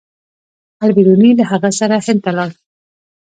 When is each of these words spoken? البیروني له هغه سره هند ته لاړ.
البیروني 0.85 1.31
له 1.37 1.43
هغه 1.51 1.69
سره 1.79 1.95
هند 2.05 2.19
ته 2.23 2.31
لاړ. 2.37 2.49